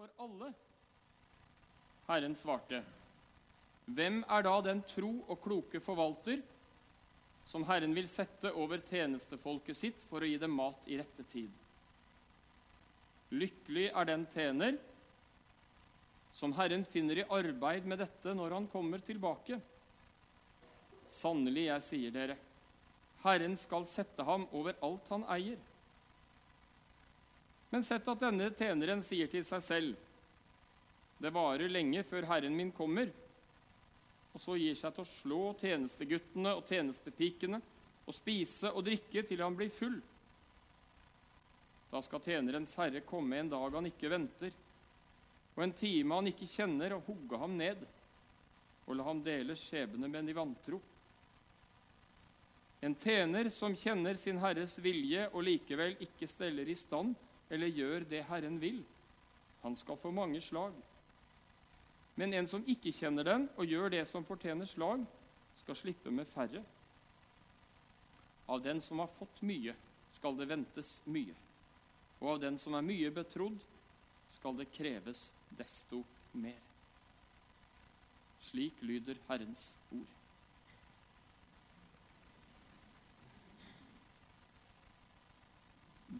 for 0.00 0.08
alle. 0.16 0.52
Herren 2.06 2.34
svarte, 2.34 2.78
Hvem 3.84 4.22
er 4.22 4.44
da 4.46 4.54
den 4.64 4.80
tro 4.88 5.10
og 5.28 5.42
kloke 5.44 5.80
forvalter 5.84 6.40
som 7.44 7.66
Herren 7.68 7.92
vil 7.92 8.08
sette 8.08 8.52
over 8.56 8.80
tjenestefolket 8.86 9.76
sitt 9.76 10.00
for 10.08 10.22
å 10.24 10.30
gi 10.30 10.38
dem 10.40 10.54
mat 10.56 10.88
i 10.88 10.96
rette 11.02 11.26
tid? 11.28 11.52
Lykkelig 13.34 13.90
er 13.90 14.08
den 14.08 14.24
tjener 14.32 14.78
som 16.32 16.54
Herren 16.56 16.86
finner 16.88 17.20
i 17.20 17.28
arbeid 17.28 17.84
med 17.84 18.00
dette 18.00 18.32
når 18.38 18.56
han 18.56 18.70
kommer 18.72 19.04
tilbake. 19.04 19.58
Sannelig, 21.10 21.66
jeg 21.66 21.88
sier 21.90 22.14
dere, 22.14 22.38
Herren 23.26 23.58
skal 23.60 23.84
sette 23.90 24.24
ham 24.24 24.48
over 24.56 24.80
alt 24.86 25.12
han 25.12 25.28
eier. 25.36 25.60
Men 27.70 27.84
sett 27.86 28.08
at 28.08 28.22
denne 28.22 28.50
tjeneren 28.56 29.02
sier 29.02 29.30
til 29.30 29.44
seg 29.46 29.62
selv, 29.62 30.06
det 31.20 31.30
varer 31.34 31.70
lenge 31.70 32.02
før 32.06 32.26
Herren 32.30 32.56
min 32.56 32.72
kommer, 32.74 33.10
og 34.32 34.40
så 34.40 34.56
gir 34.58 34.76
seg 34.78 34.94
til 34.94 35.04
å 35.04 35.10
slå 35.10 35.42
tjenesteguttene 35.60 36.54
og 36.56 36.66
tjenestepikene 36.70 37.60
og 38.06 38.16
spise 38.16 38.70
og 38.72 38.86
drikke 38.86 39.22
til 39.26 39.42
han 39.44 39.58
blir 39.58 39.70
full. 39.74 39.98
Da 41.90 42.00
skal 42.06 42.22
tjenerens 42.22 42.76
herre 42.78 43.02
komme 43.06 43.40
en 43.40 43.50
dag 43.50 43.74
han 43.74 43.88
ikke 43.90 44.10
venter, 44.10 44.54
og 45.56 45.64
en 45.64 45.74
time 45.76 46.20
han 46.20 46.30
ikke 46.30 46.48
kjenner, 46.48 46.94
og 46.94 47.08
hugge 47.10 47.40
ham 47.42 47.56
ned 47.58 47.82
og 48.86 48.96
la 48.96 49.06
ham 49.06 49.20
dele 49.22 49.54
skjebne 49.58 50.08
med 50.10 50.26
de 50.26 50.34
vantro. 50.34 50.80
En 52.80 52.94
tjener 52.98 53.50
som 53.52 53.76
kjenner 53.76 54.16
sin 54.18 54.40
herres 54.40 54.78
vilje 54.82 55.28
og 55.30 55.44
likevel 55.46 55.98
ikke 56.00 56.26
steller 56.30 56.66
i 56.66 56.78
stand 56.78 57.12
eller 57.50 57.72
gjør 57.74 58.06
det 58.08 58.24
Herren 58.28 58.58
vil, 58.62 58.80
han 59.62 59.76
skal 59.76 59.98
få 60.00 60.10
mange 60.14 60.40
slag. 60.40 60.74
Men 62.16 62.34
en 62.34 62.48
som 62.48 62.64
ikke 62.68 62.92
kjenner 62.94 63.26
den 63.26 63.48
og 63.56 63.68
gjør 63.68 63.92
det 63.92 64.04
som 64.08 64.24
fortjener 64.26 64.68
slag, 64.68 65.02
skal 65.60 65.76
slippe 65.76 66.12
med 66.14 66.28
færre. 66.30 66.62
Av 68.50 68.62
den 68.62 68.80
som 68.80 69.02
har 69.02 69.10
fått 69.18 69.42
mye, 69.46 69.74
skal 70.10 70.38
det 70.38 70.48
ventes 70.50 70.98
mye. 71.06 71.34
Og 72.20 72.34
av 72.34 72.40
den 72.42 72.58
som 72.58 72.74
er 72.76 72.86
mye 72.86 73.10
betrodd, 73.14 73.60
skal 74.30 74.56
det 74.58 74.70
kreves 74.74 75.28
desto 75.58 76.02
mer. 76.32 76.58
Slik 78.50 78.80
lyder 78.82 79.20
Herrens 79.28 79.74
ord. 79.92 80.19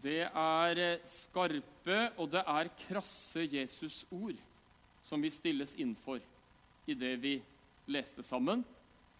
Det 0.01 0.23
er 0.25 1.01
skarpe 1.05 1.97
og 2.17 2.31
det 2.33 2.41
er 2.41 2.71
krasse 2.87 3.45
Jesus-ord 3.45 4.39
som 5.05 5.21
vi 5.21 5.29
stilles 5.33 5.75
inn 5.81 5.93
for 5.99 6.21
i 6.89 6.95
det 6.97 7.15
vi 7.21 7.35
leste 7.91 8.23
sammen, 8.25 8.63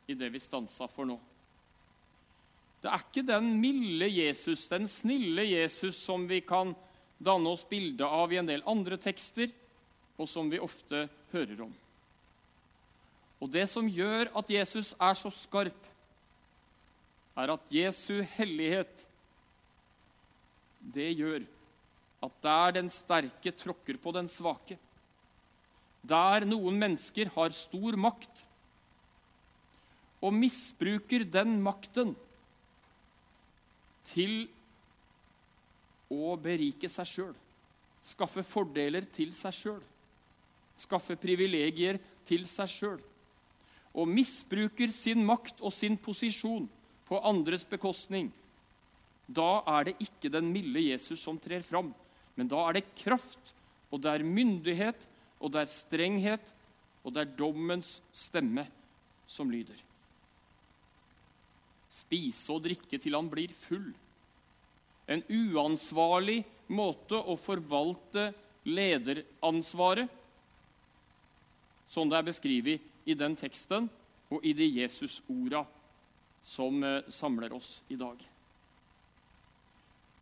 i 0.07 0.15
det 0.17 0.31
vi 0.33 0.41
stansa 0.41 0.87
for 0.89 1.05
nå. 1.09 1.17
Det 2.81 2.89
er 2.89 3.03
ikke 3.03 3.25
den 3.27 3.51
milde 3.61 4.07
Jesus, 4.09 4.65
den 4.71 4.87
snille 4.89 5.45
Jesus, 5.45 5.99
som 6.01 6.25
vi 6.29 6.39
kan 6.41 6.73
danne 7.21 7.51
oss 7.53 7.67
bilde 7.69 8.07
av 8.07 8.33
i 8.33 8.39
en 8.41 8.49
del 8.49 8.65
andre 8.65 8.97
tekster, 8.97 9.51
og 10.17 10.29
som 10.29 10.49
vi 10.49 10.61
ofte 10.61 11.05
hører 11.33 11.61
om. 11.67 11.73
Og 13.41 13.49
Det 13.49 13.67
som 13.69 13.87
gjør 13.89 14.29
at 14.37 14.49
Jesus 14.49 14.95
er 14.99 15.17
så 15.17 15.29
skarp, 15.33 15.87
er 17.37 17.53
at 17.53 17.71
Jesu 17.73 18.21
hellighet 18.37 19.07
det 20.81 21.11
gjør 21.19 21.43
at 22.21 22.37
der 22.43 22.77
den 22.77 22.89
sterke 22.93 23.53
tråkker 23.57 23.97
på 24.01 24.13
den 24.13 24.29
svake, 24.29 24.77
der 26.01 26.45
noen 26.49 26.77
mennesker 26.81 27.29
har 27.35 27.53
stor 27.53 27.97
makt 27.97 28.45
og 30.21 30.33
misbruker 30.37 31.25
den 31.25 31.57
makten 31.65 32.13
til 34.05 34.43
å 36.11 36.35
berike 36.41 36.89
seg 36.91 37.09
sjøl, 37.09 37.37
skaffe 38.05 38.43
fordeler 38.45 39.05
til 39.13 39.31
seg 39.37 39.55
sjøl, 39.55 39.81
skaffe 40.77 41.17
privilegier 41.21 41.99
til 42.27 42.45
seg 42.49 42.69
sjøl, 42.69 42.99
og 43.91 44.07
misbruker 44.07 44.93
sin 44.93 45.23
makt 45.25 45.61
og 45.61 45.73
sin 45.73 45.97
posisjon 45.99 46.67
på 47.07 47.19
andres 47.27 47.65
bekostning, 47.67 48.29
da 49.35 49.61
er 49.77 49.89
det 49.89 49.99
ikke 50.03 50.31
den 50.33 50.49
milde 50.53 50.81
Jesus 50.83 51.21
som 51.23 51.39
trer 51.41 51.63
fram, 51.65 51.91
men 52.35 52.49
da 52.49 52.61
er 52.67 52.79
det 52.79 52.91
kraft, 52.97 53.53
og 53.91 54.01
det 54.03 54.11
er 54.13 54.27
myndighet, 54.27 55.07
og 55.41 55.53
det 55.53 55.63
er 55.63 55.71
strenghet, 55.71 56.53
og 57.03 57.13
det 57.13 57.23
er 57.23 57.35
dommens 57.37 57.99
stemme 58.13 58.65
som 59.29 59.51
lyder. 59.51 59.77
Spise 61.91 62.53
og 62.53 62.63
drikke 62.65 62.99
til 63.01 63.17
han 63.17 63.29
blir 63.31 63.51
full. 63.55 63.89
En 65.11 65.23
uansvarlig 65.27 66.39
måte 66.71 67.19
å 67.19 67.35
forvalte 67.39 68.29
lederansvaret, 68.69 70.07
sånn 71.91 72.11
det 72.11 72.21
er 72.21 72.29
beskrevet 72.29 73.09
i 73.09 73.17
den 73.17 73.35
teksten 73.35 73.89
og 74.31 74.45
i 74.47 74.53
de 74.55 74.69
Jesus-orda 74.77 75.65
som 76.45 76.77
eh, 76.87 77.01
samler 77.11 77.51
oss 77.57 77.81
i 77.91 77.97
dag 77.99 78.30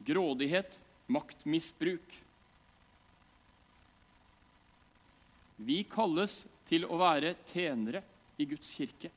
grådighet, 0.06 0.80
maktmisbruk. 1.08 2.16
Vi 5.60 5.82
kalles 5.92 6.44
til 6.70 6.86
å 6.88 7.00
være 7.02 7.34
tjenere 7.50 8.04
i 8.40 8.48
Guds 8.48 8.72
kirke. 8.78 9.12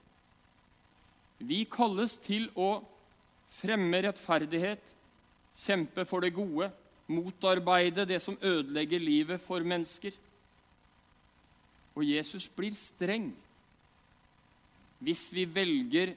Vi 1.43 1.63
kalles 1.71 2.17
til 2.23 2.49
å 2.59 2.81
fremme 3.53 4.01
rettferdighet, 4.07 4.95
kjempe 5.63 6.07
for 6.09 6.25
det 6.25 6.33
gode, 6.35 6.71
motarbeide 7.13 8.07
det 8.09 8.21
som 8.23 8.39
ødelegger 8.41 9.03
livet 9.03 9.43
for 9.43 9.65
mennesker. 9.67 10.15
Og 11.93 12.07
Jesus 12.09 12.49
blir 12.49 12.75
streng 12.79 13.33
hvis 15.03 15.27
vi 15.35 15.45
velger 15.51 16.15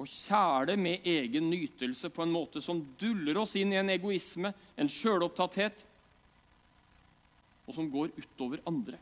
og 0.00 0.08
kjæle 0.08 0.76
med 0.80 1.06
egen 1.06 1.50
nytelse 1.50 2.10
på 2.10 2.24
en 2.24 2.32
måte 2.32 2.62
som 2.64 2.80
duller 2.98 3.38
oss 3.42 3.54
inn 3.60 3.74
i 3.74 3.78
en 3.80 3.92
egoisme, 3.92 4.52
en 4.76 4.90
sjølopptatthet, 4.90 5.84
og 7.68 7.76
som 7.76 7.90
går 7.92 8.14
utover 8.18 8.62
andre. 8.66 8.98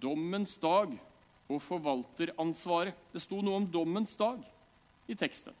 Dommens 0.00 0.54
dag 0.62 0.94
og 1.50 1.58
forvalteransvaret. 1.62 2.96
Det 3.12 3.20
sto 3.20 3.42
noe 3.42 3.58
om 3.60 3.66
dommens 3.68 4.14
dag 4.16 4.38
i 5.10 5.16
teksten. 5.18 5.52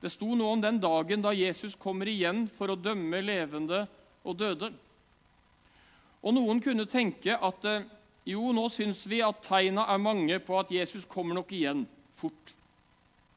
Det 0.00 0.12
sto 0.12 0.28
noe 0.36 0.54
om 0.54 0.62
den 0.62 0.78
dagen 0.80 1.22
da 1.24 1.32
Jesus 1.34 1.74
kommer 1.80 2.08
igjen 2.08 2.46
for 2.52 2.70
å 2.70 2.78
dømme 2.78 3.20
levende 3.24 3.84
og 4.26 4.38
døde. 4.38 4.70
Og 6.26 6.34
Noen 6.36 6.60
kunne 6.62 6.86
tenke 6.90 7.36
at 7.36 7.68
eh, 7.68 7.86
jo, 8.26 8.50
nå 8.50 8.66
syns 8.74 9.04
vi 9.06 9.20
at 9.22 9.44
tegna 9.44 9.84
er 9.92 10.02
mange 10.02 10.38
på 10.42 10.58
at 10.58 10.72
Jesus 10.74 11.04
kommer 11.06 11.36
nok 11.38 11.52
igjen 11.54 11.84
fort. 12.18 12.54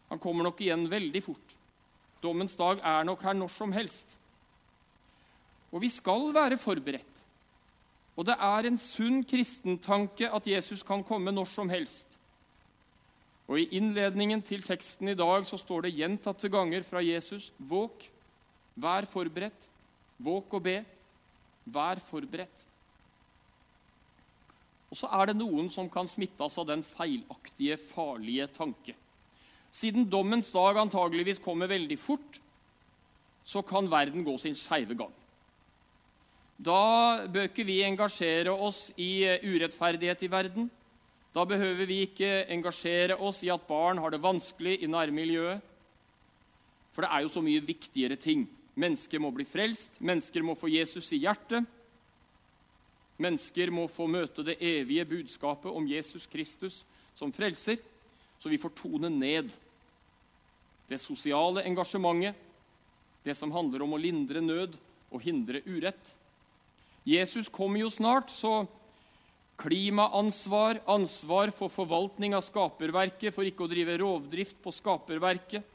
Han 0.10 0.22
kommer 0.22 0.48
nok 0.48 0.62
igjen 0.66 0.88
veldig 0.90 1.22
fort. 1.22 1.56
Dommens 2.24 2.58
dag 2.60 2.82
er 2.82 3.06
nok 3.06 3.22
her 3.24 3.38
når 3.38 3.52
som 3.54 3.74
helst. 3.76 4.18
Og 5.70 5.84
vi 5.84 5.92
skal 5.94 6.32
være 6.34 6.58
forberedt. 6.58 7.26
Og 8.18 8.26
det 8.28 8.36
er 8.36 8.68
en 8.68 8.80
sunn 8.82 9.22
kristentanke 9.24 10.28
at 10.28 10.48
Jesus 10.50 10.82
kan 10.84 11.06
komme 11.08 11.32
når 11.32 11.48
som 11.48 11.70
helst. 11.72 12.18
Og 13.50 13.62
I 13.62 13.70
innledningen 13.80 14.42
til 14.46 14.66
teksten 14.66 15.14
i 15.14 15.18
dag 15.18 15.46
så 15.48 15.58
står 15.58 15.86
det 15.86 15.96
gjentatte 15.98 16.50
ganger 16.52 16.84
fra 16.86 17.02
Jesus.: 17.02 17.52
Våk, 17.58 18.10
vær 18.76 19.08
forberedt. 19.10 19.70
Våk 20.18 20.58
og 20.58 20.66
be. 20.66 20.76
Vær 21.66 22.02
forberedt. 22.10 22.69
Og 24.90 24.98
så 24.98 25.10
er 25.20 25.30
det 25.30 25.38
noen 25.38 25.70
som 25.74 25.90
kan 25.92 26.10
smittes 26.10 26.58
av 26.58 26.68
den 26.70 26.82
feilaktige, 26.86 27.78
farlige 27.78 28.48
tanke. 28.56 28.96
Siden 29.70 30.08
dommens 30.10 30.50
dag 30.54 30.80
antageligvis 30.82 31.42
kommer 31.44 31.70
veldig 31.70 31.98
fort, 32.02 32.40
så 33.46 33.62
kan 33.66 33.90
verden 33.90 34.26
gå 34.26 34.36
sin 34.42 34.58
skeive 34.58 34.98
gang. 34.98 35.14
Da 36.60 37.26
bør 37.32 37.48
ikke 37.48 37.64
vi 37.64 37.80
engasjere 37.86 38.52
oss 38.52 38.90
i 39.00 39.24
eh, 39.24 39.46
urettferdighet 39.46 40.26
i 40.26 40.32
verden. 40.32 40.68
Da 41.32 41.46
behøver 41.48 41.88
vi 41.88 42.02
ikke 42.04 42.44
engasjere 42.52 43.16
oss 43.16 43.44
i 43.46 43.52
at 43.54 43.68
barn 43.70 44.02
har 44.02 44.12
det 44.12 44.24
vanskelig 44.24 44.82
i 44.84 44.90
nærmiljøet. 44.92 45.62
For 46.92 47.06
det 47.06 47.12
er 47.14 47.24
jo 47.24 47.32
så 47.32 47.44
mye 47.46 47.64
viktigere 47.64 48.18
ting. 48.20 48.44
Mennesker 48.80 49.22
må 49.24 49.32
bli 49.32 49.46
frelst, 49.48 50.02
mennesker 50.04 50.44
må 50.44 50.58
få 50.58 50.72
Jesus 50.74 51.14
i 51.16 51.22
hjertet. 51.24 51.64
Mennesker 53.20 53.72
må 53.76 53.88
få 53.92 54.08
møte 54.08 54.46
det 54.48 54.60
evige 54.64 55.06
budskapet 55.08 55.72
om 55.72 55.88
Jesus 55.88 56.28
Kristus 56.32 56.84
som 57.18 57.34
frelser, 57.36 57.82
så 58.40 58.52
vi 58.52 58.60
får 58.62 58.78
tone 58.80 59.10
ned 59.12 59.52
det 60.90 61.02
sosiale 61.04 61.66
engasjementet 61.68 62.48
det 63.24 63.36
som 63.36 63.52
handler 63.52 63.84
om 63.84 63.94
å 63.94 64.02
lindre 64.02 64.42
nød 64.42 64.78
og 65.12 65.24
hindre 65.24 65.62
urett. 65.68 66.14
Jesus 67.04 67.50
kommer 67.52 67.84
jo 67.84 67.90
snart, 67.92 68.32
så 68.32 68.64
klimaansvar, 69.60 70.80
ansvar 70.88 71.52
for 71.52 71.72
forvaltning 71.74 72.36
av 72.38 72.46
skaperverket, 72.46 73.34
for 73.36 73.48
ikke 73.48 73.66
å 73.66 73.72
drive 73.72 73.98
rovdrift 74.00 74.60
på 74.64 74.74
skaperverket, 74.74 75.66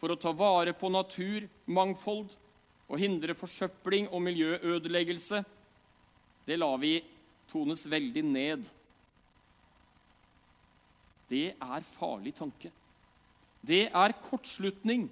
for 0.00 0.12
å 0.12 0.18
ta 0.20 0.34
vare 0.34 0.74
på 0.76 0.90
natur, 0.90 1.46
mangfold 1.70 2.34
og 2.90 3.00
hindre 3.00 3.36
forsøpling 3.38 4.10
og 4.10 4.24
miljøødeleggelse, 4.26 5.44
det 6.44 6.56
lar 6.60 6.78
vi 6.78 6.98
tones 7.50 7.86
veldig 7.86 8.24
ned. 8.24 8.68
Det 11.28 11.54
er 11.54 11.86
farlig 11.94 12.34
tanke. 12.36 12.70
Det 13.64 13.86
er 13.88 14.16
kortslutning 14.26 15.08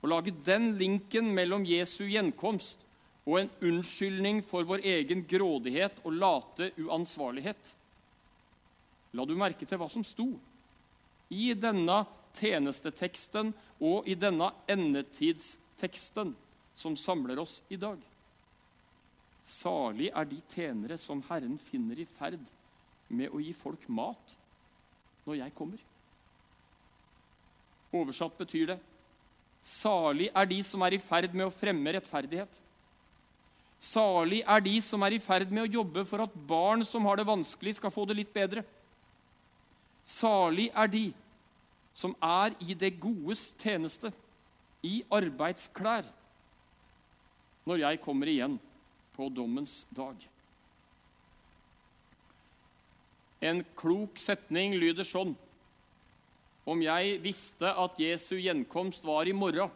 å 0.00 0.10
lage 0.10 0.32
den 0.44 0.74
linken 0.80 1.32
mellom 1.36 1.64
Jesu 1.68 2.04
gjenkomst 2.08 2.84
og 3.28 3.38
en 3.40 3.50
unnskyldning 3.70 4.40
for 4.44 4.66
vår 4.68 4.84
egen 4.96 5.24
grådighet 5.28 6.00
og 6.04 6.16
late 6.16 6.70
uansvarlighet. 6.80 7.74
La 9.16 9.26
du 9.26 9.34
merke 9.38 9.66
til 9.66 9.80
hva 9.80 9.88
som 9.90 10.04
sto 10.06 10.28
i 11.30 11.52
denne 11.58 12.02
tjenesteteksten 12.38 13.52
og 13.80 14.08
i 14.08 14.16
denne 14.18 14.52
endetidsteksten 14.70 16.34
som 16.76 16.96
samler 16.96 17.40
oss 17.42 17.60
i 17.68 17.78
dag? 17.80 17.98
Salig 19.46 20.10
er 20.12 20.28
de 20.28 20.40
tjenere 20.52 20.98
som 21.00 21.22
Herren 21.28 21.56
finner 21.60 22.00
i 22.00 22.08
ferd 22.18 22.42
med 23.08 23.32
å 23.32 23.40
gi 23.42 23.52
folk 23.56 23.86
mat 23.88 24.36
når 25.26 25.40
jeg 25.40 25.54
kommer. 25.56 25.80
Oversatt 27.90 28.36
betyr 28.38 28.72
det 28.74 28.80
Salig 29.66 30.30
er 30.32 30.46
de 30.48 30.58
som 30.64 30.82
er 30.86 30.96
i 30.96 31.02
ferd 31.02 31.34
med 31.36 31.50
å 31.50 31.52
fremme 31.52 31.92
rettferdighet. 31.92 32.60
Salig 33.80 34.40
er 34.48 34.62
de 34.64 34.72
som 34.84 35.02
er 35.04 35.16
i 35.16 35.20
ferd 35.20 35.52
med 35.52 35.66
å 35.66 35.74
jobbe 35.80 36.04
for 36.08 36.24
at 36.24 36.36
barn 36.48 36.84
som 36.84 37.04
har 37.08 37.20
det 37.20 37.26
vanskelig, 37.28 37.74
skal 37.76 37.92
få 37.92 38.06
det 38.08 38.16
litt 38.16 38.32
bedre. 38.32 38.64
Salig 40.04 40.70
er 40.72 40.88
de 40.88 41.04
som 41.96 42.14
er 42.24 42.56
i 42.64 42.76
det 42.78 42.94
godes 43.00 43.50
tjeneste, 43.60 44.12
i 44.80 45.02
arbeidsklær, 45.12 46.06
når 47.68 47.82
jeg 47.82 48.00
kommer 48.00 48.30
igjen 48.32 48.56
på 49.16 49.28
dommens 49.28 49.84
dag. 49.90 50.16
En 53.40 53.62
klok 53.76 54.20
setning 54.20 54.76
lyder 54.76 55.06
sånn 55.06 55.32
Om 56.68 56.82
jeg 56.84 57.16
visste 57.24 57.70
at 57.82 57.96
Jesu 57.98 58.36
gjenkomst 58.36 59.04
var 59.08 59.26
i 59.26 59.32
morgen, 59.34 59.70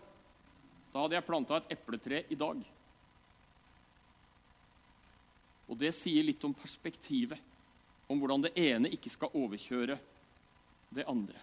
da 0.93 1.03
hadde 1.03 1.17
jeg 1.17 1.27
planta 1.27 1.57
et 1.59 1.73
epletre 1.75 2.21
i 2.31 2.37
dag. 2.39 2.61
Og 5.65 5.81
det 5.81 5.91
sier 5.97 6.23
litt 6.23 6.45
om 6.45 6.55
perspektivet, 6.55 7.41
om 8.07 8.21
hvordan 8.21 8.45
det 8.45 8.53
ene 8.61 8.93
ikke 8.93 9.11
skal 9.11 9.33
overkjøre 9.41 9.97
det 10.95 11.09
andre. 11.11 11.41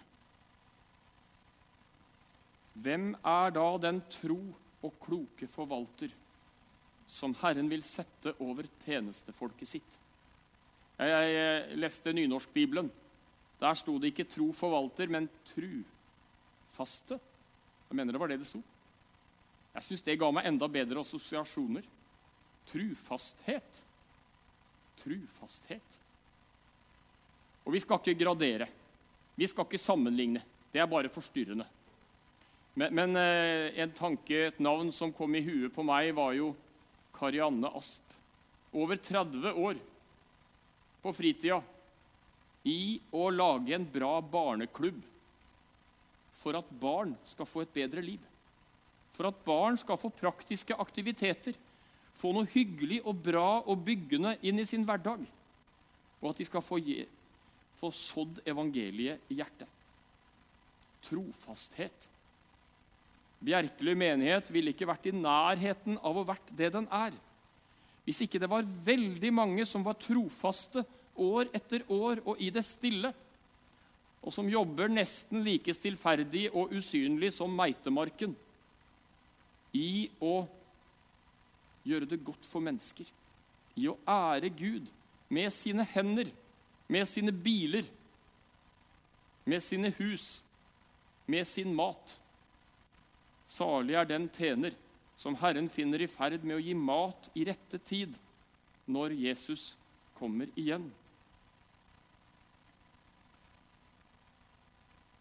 Hvem 2.72 3.10
er 3.18 3.52
da 3.52 3.66
den 3.82 4.00
tro 4.14 4.40
og 4.82 4.94
kloke 5.02 5.50
forvalter 5.50 6.14
som 7.12 7.34
Herren 7.42 7.68
vil 7.68 7.82
sette 7.84 8.32
over 8.40 8.66
tjenestefolket 8.86 9.68
sitt. 9.68 9.98
Jeg 11.02 11.76
leste 11.76 12.12
Nynorskbibelen. 12.14 12.88
Der 13.60 13.74
sto 13.78 13.98
det 13.98 14.12
ikke 14.12 14.24
'tro 14.24 14.52
forvalter', 14.52 15.10
men 15.10 15.28
'trufaste'. 15.46 17.20
Jeg 17.88 17.96
mener 17.96 18.12
det 18.12 18.20
var 18.20 18.28
det 18.28 18.38
det 18.38 18.46
sto. 18.46 18.62
Jeg 19.74 19.82
syns 19.84 20.02
det 20.02 20.18
ga 20.18 20.30
meg 20.30 20.46
enda 20.46 20.68
bedre 20.68 21.00
assosiasjoner. 21.00 21.82
Trufasthet. 22.66 23.84
Trufasthet. 24.96 26.00
Og 27.64 27.72
vi 27.72 27.80
skal 27.80 28.00
ikke 28.00 28.24
gradere. 28.24 28.68
Vi 29.36 29.46
skal 29.46 29.64
ikke 29.64 29.78
sammenligne. 29.78 30.42
Det 30.72 30.80
er 30.80 30.86
bare 30.86 31.08
forstyrrende. 31.08 31.66
Men, 32.74 32.94
men 32.94 33.16
eh, 33.16 33.82
en 33.82 33.92
tanke, 33.92 34.46
et 34.46 34.60
navn 34.60 34.92
som 34.92 35.12
kom 35.12 35.34
i 35.34 35.44
huet 35.44 35.72
på 35.74 35.84
meg, 35.84 36.14
var 36.16 36.32
jo 36.32 36.54
Karianne 37.22 37.70
Asp. 37.78 38.02
Over 38.72 38.96
30 38.96 39.52
år 39.52 39.78
på 41.02 41.12
fritida 41.14 41.60
i 42.66 42.98
å 43.14 43.28
lage 43.30 43.74
en 43.76 43.86
bra 43.86 44.16
barneklubb 44.22 45.00
for 46.42 46.58
at 46.58 46.70
barn 46.82 47.14
skal 47.26 47.46
få 47.46 47.62
et 47.62 47.74
bedre 47.74 48.02
liv. 48.02 48.22
For 49.14 49.28
at 49.28 49.42
barn 49.46 49.76
skal 49.78 50.00
få 50.00 50.10
praktiske 50.14 50.74
aktiviteter, 50.82 51.54
få 52.18 52.32
noe 52.34 52.48
hyggelig 52.50 53.02
og 53.06 53.20
bra 53.22 53.60
og 53.60 53.84
byggende 53.86 54.34
inn 54.46 54.62
i 54.62 54.66
sin 54.66 54.86
hverdag. 54.88 55.22
Og 56.22 56.30
at 56.30 56.40
de 56.40 56.46
skal 56.46 56.64
få, 56.64 56.80
ge, 56.82 57.04
få 57.78 57.90
sådd 57.94 58.40
evangeliet 58.48 59.30
i 59.30 59.38
hjertet. 59.38 59.68
Trofasthet. 61.06 62.08
Bjerkeli 63.42 63.94
menighet 63.98 64.50
ville 64.54 64.70
ikke 64.70 64.86
vært 64.86 65.08
i 65.10 65.14
nærheten 65.16 65.98
av 65.98 66.18
å 66.18 66.26
vært 66.26 66.52
det 66.56 66.70
den 66.74 66.86
er. 66.94 67.14
Hvis 68.06 68.22
ikke 68.24 68.40
det 68.42 68.50
var 68.50 68.66
veldig 68.86 69.32
mange 69.34 69.66
som 69.66 69.84
var 69.86 69.98
trofaste 69.98 70.84
år 71.18 71.50
etter 71.54 71.84
år 71.92 72.22
og 72.24 72.40
i 72.42 72.50
det 72.54 72.64
stille, 72.66 73.12
og 74.22 74.30
som 74.34 74.46
jobber 74.50 74.90
nesten 74.90 75.42
like 75.42 75.74
stillferdig 75.74 76.46
og 76.54 76.70
usynlig 76.76 77.32
som 77.34 77.50
meitemarken 77.50 78.36
i 79.74 80.06
å 80.22 80.44
gjøre 81.82 82.06
det 82.06 82.20
godt 82.22 82.46
for 82.46 82.62
mennesker, 82.62 83.08
i 83.74 83.88
å 83.90 83.96
ære 84.06 84.52
Gud 84.54 84.90
med 85.32 85.50
sine 85.54 85.86
hender, 85.94 86.30
med 86.86 87.08
sine 87.08 87.32
biler, 87.34 87.86
med 89.48 89.62
sine 89.64 89.90
hus, 89.98 90.42
med 91.26 91.46
sin 91.48 91.72
mat. 91.74 92.18
Salig 93.52 93.98
er 93.98 94.08
den 94.08 94.30
tjener 94.32 94.76
som 95.18 95.36
Herren 95.42 95.68
finner 95.68 96.00
i 96.00 96.08
ferd 96.08 96.44
med 96.46 96.56
å 96.56 96.62
gi 96.62 96.74
mat 96.78 97.28
i 97.36 97.44
rette 97.46 97.78
tid, 97.84 98.16
når 98.88 99.14
Jesus 99.14 99.74
kommer 100.16 100.48
igjen. 100.58 100.88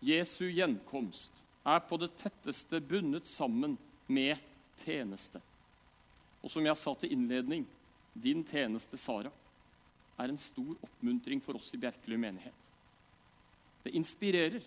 Jesu 0.01 0.48
gjenkomst 0.50 1.44
er 1.68 1.83
på 1.86 2.00
det 2.01 2.10
tetteste 2.18 2.80
bundet 2.81 3.28
sammen 3.30 3.75
med 4.10 4.39
tjeneste. 4.81 5.42
Og 6.42 6.50
som 6.50 6.66
jeg 6.66 6.80
sa 6.80 6.95
til 6.97 7.14
innledning, 7.14 7.68
din 8.18 8.42
tjeneste, 8.47 8.97
Sara, 8.97 9.30
er 10.18 10.31
en 10.31 10.42
stor 10.42 10.73
oppmuntring 10.81 11.42
for 11.44 11.59
oss 11.59 11.69
i 11.76 11.80
Bjerkeli 11.81 12.18
menighet. 12.18 12.71
Det 13.83 13.94
inspirerer. 13.97 14.66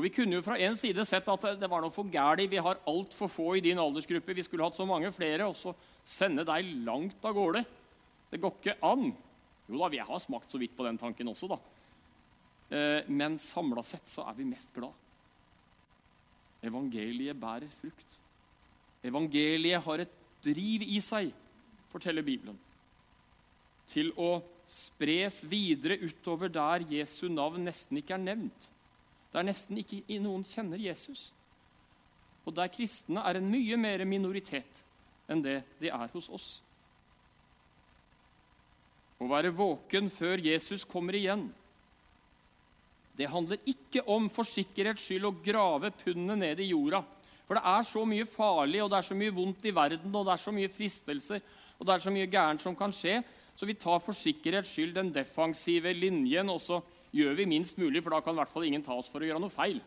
Og 0.00 0.06
Vi 0.06 0.14
kunne 0.16 0.38
jo 0.38 0.40
fra 0.40 0.54
en 0.56 0.72
side 0.80 1.04
sett 1.04 1.26
at 1.28 1.42
det 1.60 1.68
var 1.68 1.82
noe 1.84 1.92
for 1.92 2.08
gærent. 2.08 2.48
Vi 2.48 2.60
har 2.64 2.78
altfor 2.88 3.28
få 3.28 3.48
i 3.58 3.60
din 3.60 3.76
aldersgruppe. 3.82 4.32
Vi 4.32 4.46
skulle 4.46 4.64
hatt 4.64 4.78
så 4.78 4.86
mange 4.88 5.10
flere, 5.12 5.44
og 5.44 5.52
så 5.60 5.74
sende 6.08 6.46
deg 6.48 6.70
langt 6.86 7.20
av 7.28 7.36
gårde. 7.36 7.60
Det 8.32 8.40
går 8.40 8.54
ikke 8.56 8.76
an. 8.80 9.10
Jo 9.68 9.82
da, 9.82 9.90
vi 9.92 10.00
har 10.00 10.22
smakt 10.24 10.48
så 10.48 10.62
vidt 10.62 10.72
på 10.78 10.88
den 10.88 10.96
tanken 10.96 11.28
også, 11.28 11.50
da. 11.52 11.60
Eh, 12.72 13.12
men 13.12 13.36
samla 13.36 13.84
sett 13.84 14.08
så 14.08 14.24
er 14.24 14.40
vi 14.40 14.48
mest 14.48 14.72
glad. 14.72 14.96
Evangeliet 16.64 17.36
bærer 17.36 17.68
frukt. 17.82 18.18
Evangeliet 19.04 19.84
har 19.84 20.06
et 20.06 20.18
driv 20.40 20.88
i 20.88 20.96
seg, 21.04 21.28
forteller 21.92 22.24
Bibelen, 22.24 22.56
til 23.92 24.14
å 24.16 24.38
spres 24.64 25.42
videre 25.44 26.00
utover 26.00 26.48
der 26.48 26.88
Jesu 26.88 27.26
navn 27.28 27.68
nesten 27.68 28.00
ikke 28.00 28.16
er 28.16 28.28
nevnt 28.30 28.72
der 29.34 29.46
nesten 29.46 29.78
ikke 29.78 30.02
noen 30.22 30.44
kjenner 30.46 30.80
Jesus, 30.80 31.30
og 32.46 32.56
der 32.56 32.70
kristne 32.72 33.22
er 33.26 33.38
en 33.38 33.50
mye 33.50 33.76
mer 33.78 34.02
minoritet 34.08 34.82
enn 35.30 35.44
det 35.44 35.60
de 35.78 35.92
er 35.92 36.10
hos 36.10 36.28
oss. 36.32 36.48
Å 39.20 39.28
være 39.28 39.52
våken 39.54 40.08
før 40.10 40.40
Jesus 40.42 40.86
kommer 40.88 41.14
igjen, 41.14 41.44
det 43.20 43.28
handler 43.28 43.60
ikke 43.68 44.00
om 44.08 44.30
for 44.32 44.48
sikkerhets 44.48 45.04
skyld 45.04 45.26
å 45.28 45.36
grave 45.44 45.90
pundet 46.00 46.38
ned 46.40 46.62
i 46.64 46.70
jorda. 46.70 47.02
For 47.44 47.58
det 47.58 47.66
er 47.66 47.84
så 47.84 48.04
mye 48.08 48.26
farlig, 48.30 48.78
og 48.80 48.88
det 48.92 48.96
er 48.96 49.06
så 49.10 49.16
mye 49.18 49.34
vondt 49.36 49.66
i 49.66 49.74
verden, 49.76 50.14
og 50.14 50.24
det 50.24 50.32
er 50.32 50.40
så 50.40 50.54
mye 50.54 50.70
fristelser, 50.72 51.42
og 51.76 51.86
det 51.86 51.92
er 51.94 52.04
så 52.04 52.12
mye 52.14 52.30
gærent 52.30 52.64
som 52.64 52.76
kan 52.78 52.94
skje, 52.96 53.18
så 53.58 53.68
vi 53.68 53.76
tar 53.76 54.00
for 54.00 54.16
sikkerhets 54.16 54.72
skyld 54.72 54.94
den 54.96 55.10
defensive 55.12 55.92
linjen, 55.92 56.48
og 56.48 56.62
så 56.64 56.78
gjør 57.14 57.36
vi 57.38 57.48
minst 57.50 57.78
mulig, 57.78 58.02
for 58.02 58.14
da 58.14 58.20
kan 58.22 58.36
i 58.36 58.40
hvert 58.40 58.52
fall 58.52 58.66
ingen 58.68 58.84
ta 58.86 58.94
oss 58.96 59.10
for 59.10 59.22
å 59.22 59.28
gjøre 59.28 59.42
noe 59.42 59.52
feil. 59.52 59.80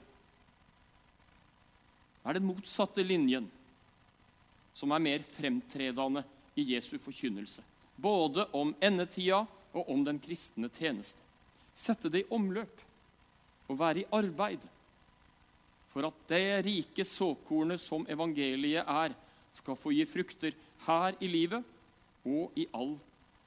Det 2.24 2.32
er 2.32 2.40
den 2.40 2.48
motsatte 2.48 3.04
linjen 3.04 3.50
som 4.74 4.92
er 4.96 5.04
mer 5.04 5.26
fremtredende 5.36 6.24
i 6.56 6.66
Jesu 6.74 6.96
forkynnelse. 7.02 7.64
Både 7.96 8.48
om 8.58 8.74
endetida 8.82 9.44
og 9.74 9.90
om 9.92 10.06
den 10.06 10.20
kristne 10.22 10.70
tjeneste. 10.74 11.22
Sette 11.74 12.10
det 12.14 12.24
i 12.24 12.32
omløp 12.34 12.82
og 13.70 13.80
være 13.80 14.04
i 14.04 14.10
arbeid 14.14 14.64
for 15.94 16.08
at 16.08 16.24
det 16.30 16.64
rike 16.66 17.06
såkornet 17.06 17.82
som 17.82 18.06
evangeliet 18.10 18.88
er, 18.90 19.14
skal 19.54 19.78
få 19.78 19.92
gi 19.94 20.06
frukter 20.10 20.56
her 20.88 21.14
i 21.22 21.30
livet 21.30 21.62
og 22.26 22.56
i 22.58 22.66
all 22.74 22.96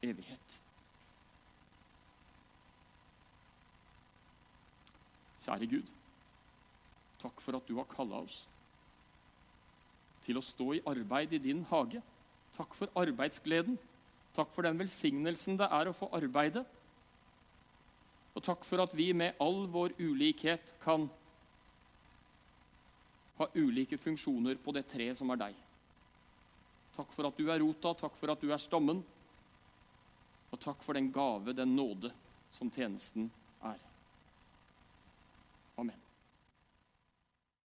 evighet. 0.05 0.61
Kjære 5.47 5.71
Gud, 5.71 5.91
takk 7.23 7.41
for 7.41 7.57
at 7.59 7.69
du 7.69 7.77
har 7.79 7.87
kalla 7.91 8.25
oss 8.27 8.45
til 10.27 10.41
å 10.41 10.43
stå 10.43 10.73
i 10.75 10.83
arbeid 10.91 11.37
i 11.37 11.43
din 11.43 11.63
hage. 11.71 12.01
Takk 12.57 12.75
for 12.75 12.91
arbeidsgleden. 12.99 13.77
Takk 14.35 14.51
for 14.53 14.67
den 14.67 14.81
velsignelsen 14.81 15.59
det 15.61 15.69
er 15.71 15.89
å 15.89 15.95
få 15.95 16.09
arbeide. 16.19 16.65
Og 18.35 18.43
takk 18.45 18.67
for 18.67 18.83
at 18.83 18.97
vi 18.99 19.13
med 19.17 19.39
all 19.41 19.65
vår 19.71 19.95
ulikhet 20.03 20.75
kan 20.83 21.07
ha 23.39 23.49
ulike 23.55 24.01
funksjoner 24.01 24.59
på 24.61 24.75
det 24.75 24.85
treet 24.91 25.17
som 25.17 25.31
er 25.33 25.41
deg. 25.47 25.57
Takk 26.97 27.13
for 27.13 27.29
at 27.29 27.39
du 27.39 27.47
er 27.53 27.61
rota, 27.63 27.93
takk 27.95 28.17
for 28.19 28.33
at 28.33 28.43
du 28.43 28.51
er 28.51 28.61
stammen, 28.61 29.03
og 30.51 30.61
takk 30.63 30.81
for 30.85 30.97
den 30.97 31.11
gave, 31.13 31.53
den 31.57 31.77
nåde, 31.77 32.11
som 32.51 32.71
tjenesten 32.73 33.29
er. 33.61 33.81